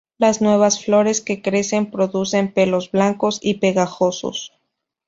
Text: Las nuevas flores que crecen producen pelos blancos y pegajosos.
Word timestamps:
Las 0.17 0.41
nuevas 0.41 0.83
flores 0.83 1.21
que 1.21 1.43
crecen 1.43 1.91
producen 1.91 2.51
pelos 2.51 2.89
blancos 2.89 3.37
y 3.39 3.59
pegajosos. 3.59 4.51